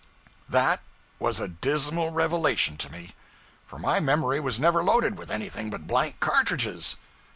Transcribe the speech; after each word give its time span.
That 0.49 0.81
was 1.19 1.39
a 1.39 1.47
dismal 1.47 2.09
revelation 2.09 2.75
to 2.75 2.91
me; 2.91 3.11
for 3.67 3.77
my 3.77 3.99
memory 3.99 4.39
was 4.39 4.59
never 4.59 4.83
loaded 4.83 5.15
with 5.15 5.29
anything 5.29 5.69
but 5.69 5.85
blank 5.85 6.19
cartridges. 6.19 6.97